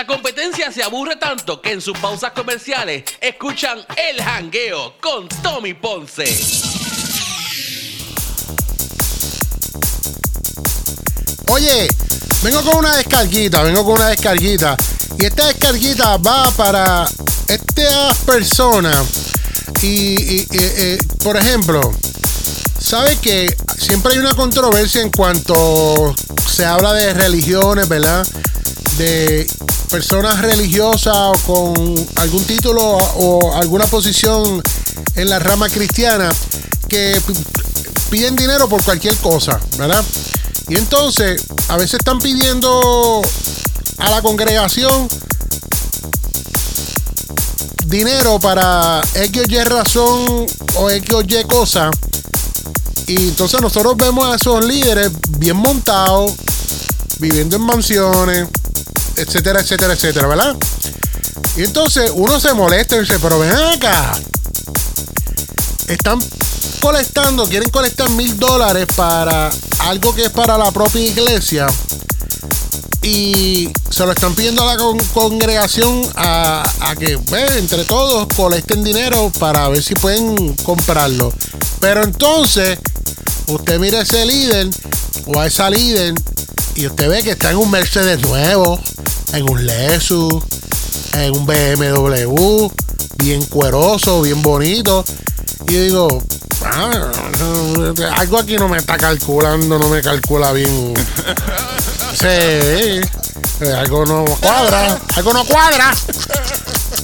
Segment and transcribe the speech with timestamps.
[0.00, 5.74] La competencia se aburre tanto que en sus pausas comerciales escuchan El Jangueo con Tommy
[5.74, 6.24] Ponce.
[11.48, 11.88] Oye,
[12.42, 14.74] vengo con una descarguita, vengo con una descarguita.
[15.18, 17.06] Y esta descarguita va para
[17.48, 19.06] estas personas.
[19.82, 21.80] Y, y- y, eh, por ejemplo,
[22.78, 26.14] ¿sabe que siempre hay una controversia en cuanto
[26.50, 28.26] se habla de religiones, ¿verdad?
[28.96, 29.46] De
[29.90, 34.62] personas religiosas o con algún título o alguna posición
[35.16, 36.30] en la rama cristiana
[36.88, 37.20] que
[38.10, 40.04] piden dinero por cualquier cosa, ¿verdad?
[40.68, 43.20] Y entonces, a veces están pidiendo
[43.98, 45.08] a la congregación
[47.86, 50.46] dinero para X o Y razón
[50.76, 51.90] o X o Y cosa.
[53.08, 56.32] Y entonces nosotros vemos a esos líderes bien montados,
[57.18, 58.48] viviendo en mansiones,
[59.20, 60.56] etcétera, etcétera, etcétera, ¿verdad?
[61.56, 64.12] Y entonces uno se molesta y dice, pero ven acá.
[65.88, 66.20] Están
[66.80, 69.50] colectando, quieren colectar mil dólares para
[69.80, 71.66] algo que es para la propia iglesia.
[73.02, 76.62] Y se lo están pidiendo a la con- congregación a,
[76.98, 81.32] que ve, entre todos colecten dinero para ver si pueden comprarlo.
[81.80, 82.78] Pero entonces,
[83.46, 84.68] usted mira ese líder
[85.26, 86.14] o a esa líder
[86.74, 88.78] y usted ve que está en un Mercedes nuevo,
[89.32, 90.42] en un Lexus,
[91.14, 92.68] en un BMW,
[93.18, 95.04] bien cueroso, bien bonito.
[95.68, 96.22] Y yo digo,
[96.64, 97.10] ah,
[98.16, 100.94] algo aquí no me está calculando, no me calcula bien.
[102.10, 105.94] Sí, eh, algo no cuadra, algo no cuadra.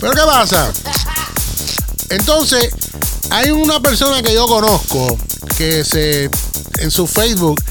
[0.01, 0.73] Pero ¿qué pasa?
[2.11, 2.71] Entonces,
[3.31, 5.17] hay una persona que yo conozco
[5.57, 6.29] que se
[6.81, 7.63] en su Facebook,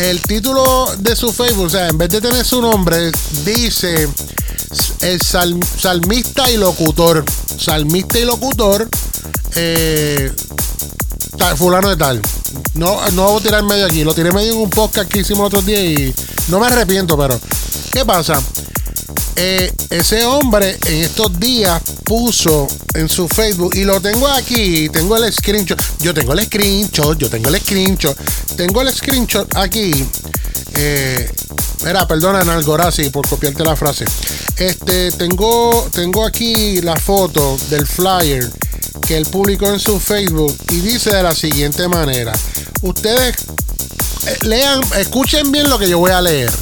[0.00, 3.10] el título de su Facebook, o sea, en vez de tener su nombre,
[3.44, 4.08] dice
[5.02, 7.24] el sal- salmista y locutor.
[7.58, 8.88] Salmista y locutor.
[9.56, 10.32] eh,
[11.56, 12.20] fulano de tal.
[12.74, 14.04] No, no voy a tirar medio aquí.
[14.04, 16.14] Lo tiré medio en un podcast que hicimos el otro día y
[16.48, 17.38] no me arrepiento, pero
[17.92, 18.40] ¿qué pasa?
[19.42, 25.16] Eh, ese hombre en estos días puso en su Facebook y lo tengo aquí, tengo
[25.16, 28.14] el screenshot, yo tengo el screenshot, yo tengo el screenshot,
[28.54, 30.06] tengo el screenshot aquí.
[30.74, 31.32] Eh,
[31.86, 34.04] mira, perdona Nalgorazi por copiarte la frase.
[34.58, 38.46] Este, tengo, tengo aquí la foto del flyer
[39.06, 42.34] que él publicó en su Facebook y dice de la siguiente manera.
[42.82, 43.36] Ustedes
[44.26, 46.52] eh, lean, escuchen bien lo que yo voy a leer.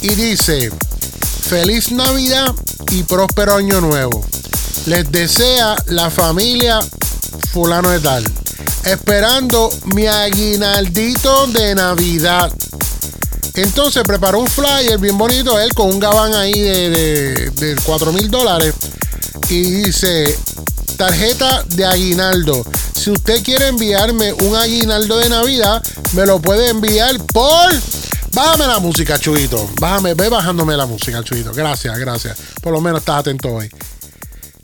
[0.00, 0.72] Y dice,
[1.40, 2.54] feliz Navidad
[2.90, 4.24] y próspero año nuevo.
[4.86, 6.80] Les desea la familia
[7.52, 8.24] fulano de tal.
[8.84, 12.52] Esperando mi aguinaldito de Navidad.
[13.54, 18.12] Entonces preparó un flyer bien bonito, él con un gabán ahí de, de, de 4
[18.12, 18.74] mil dólares.
[19.48, 20.38] Y dice,
[20.96, 22.64] tarjeta de aguinaldo.
[22.94, 25.82] Si usted quiere enviarme un aguinaldo de Navidad,
[26.12, 27.72] me lo puede enviar por...
[28.38, 29.68] Bájame la música, Chuito.
[29.80, 31.52] Bájame, ve bajándome la música, Chuito.
[31.52, 32.38] Gracias, gracias.
[32.62, 33.68] Por lo menos estás atento hoy.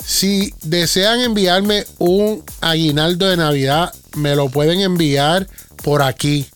[0.07, 5.49] Si desean enviarme un aguinaldo de Navidad, me lo pueden enviar
[5.83, 6.49] por aquí.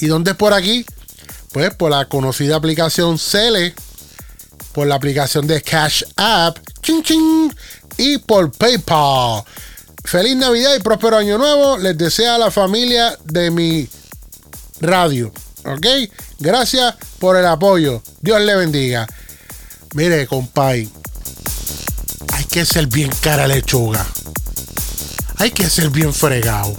[0.00, 0.84] ¿Y dónde es por aquí?
[1.50, 3.74] Pues por la conocida aplicación Cele,
[4.72, 7.56] por la aplicación de Cash App, ching, ching,
[7.96, 9.44] y por PayPal.
[10.04, 11.78] Feliz Navidad y próspero año nuevo.
[11.78, 13.88] Les desea la familia de mi
[14.82, 15.32] radio.
[15.66, 15.86] ¿Ok?
[16.38, 18.02] Gracias por el apoyo.
[18.20, 19.06] Dios le bendiga.
[19.94, 20.88] Mire, compay.
[22.32, 24.06] Hay que ser bien cara lechuga.
[25.38, 26.76] Hay que ser bien fregado.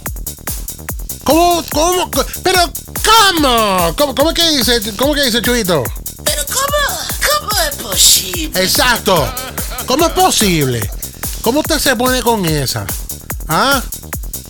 [1.24, 1.62] ¿Cómo?
[1.70, 2.10] ¿Cómo?
[2.42, 2.60] ¿Pero
[3.04, 3.94] cómo?
[3.96, 4.96] ¿Cómo, cómo es que dice?
[4.96, 5.82] ¿Cómo que dice Chuito?
[6.24, 6.98] Pero ¿cómo?
[7.28, 8.62] ¿Cómo es posible?
[8.62, 9.34] Exacto.
[9.86, 10.90] ¿Cómo es posible?
[11.42, 12.86] ¿Cómo usted se pone con esa?
[13.48, 13.82] ¿Ah?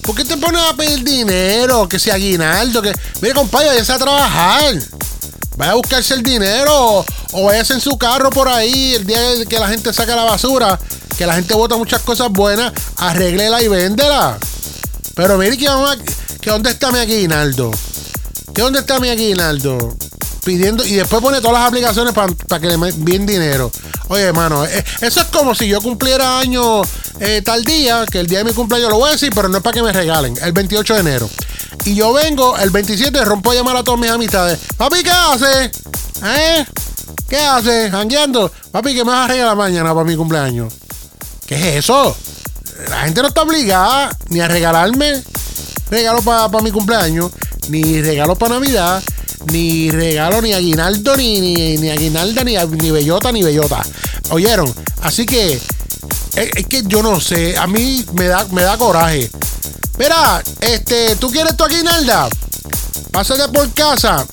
[0.08, 1.86] ¿Por qué te pones a pedir dinero?
[1.86, 2.94] Que sea aguinaldo, que.
[3.20, 4.74] Mire, compadre, váyase a trabajar.
[5.58, 7.04] Vaya a buscarse el dinero.
[7.32, 10.80] O, váyase en su carro por ahí el día que la gente saca la basura.
[11.18, 12.72] Que la gente bota muchas cosas buenas.
[12.96, 14.38] Arréglela y véndela.
[15.14, 17.70] Pero mire que vamos a- que dónde está mi aguinaldo.
[18.54, 19.94] ¿Que dónde está mi aguinaldo?
[20.42, 23.70] Pidiendo, y después pone todas las aplicaciones para que le envíen dinero.
[24.08, 26.82] Oye, hermano, eh, eso es como si yo cumpliera año
[27.20, 29.58] eh, tal día, que el día de mi cumpleaños lo voy a decir, pero no
[29.58, 31.30] es para que me regalen, el 28 de enero.
[31.84, 34.58] Y yo vengo el 27, rompo a llamar a todas mis amistades.
[34.76, 35.70] Papi, ¿qué hace?
[36.24, 36.66] ¿Eh?
[37.28, 37.90] ¿Qué hace?
[37.90, 38.50] Jangueando.
[38.70, 40.72] Papi, ¿qué me vas a regalar mañana para mi cumpleaños?
[41.46, 42.16] ¿Qué es eso?
[42.88, 45.22] La gente no está obligada ni a regalarme
[45.90, 47.30] regalo para mi cumpleaños,
[47.68, 49.02] ni regalo para Navidad,
[49.52, 53.82] ni regalo ni aguinaldo, ni, ni, ni aguinalda, ni, ni bellota, ni bellota.
[54.30, 54.72] ¿Oyeron?
[55.02, 55.60] Así que
[56.34, 59.30] es, que yo no sé, a mí me da, me da coraje.
[59.98, 62.28] Mira, este, ¿tú quieres tu aguinalda?
[63.12, 64.26] Pásate por casa.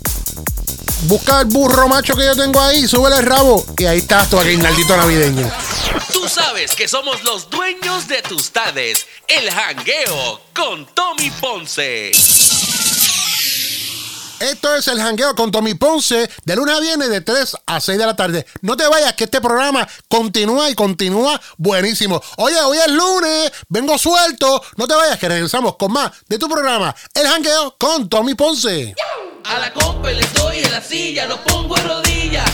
[1.04, 4.40] Busca el burro macho que yo tengo ahí, súbele el rabo y ahí está tu
[4.40, 5.52] aguinaldito navideño.
[6.12, 9.06] Tú sabes que somos los dueños de tus tardes.
[9.28, 12.12] El jangueo con Tommy Ponce.
[14.40, 17.98] Esto es el jangueo con Tommy Ponce de lunes a viernes de 3 a 6
[17.98, 18.46] de la tarde.
[18.62, 22.22] No te vayas, que este programa continúa y continúa buenísimo.
[22.38, 24.62] Oye, hoy es lunes, vengo suelto.
[24.76, 28.94] No te vayas, que regresamos con más de tu programa, El jangueo con Tommy Ponce.
[29.46, 32.52] A la copa le doy en la silla, lo pongo en rodillas.